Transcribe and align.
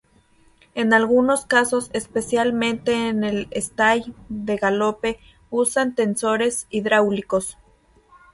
En 0.73 0.93
algunos 0.93 1.45
casos, 1.45 1.91
especialmente 1.93 3.07
en 3.07 3.23
el 3.23 3.47
estay 3.51 4.15
de 4.29 4.55
galope 4.55 5.19
usan 5.51 5.93
tensores 5.93 6.65
hidráulicos. 6.71 7.59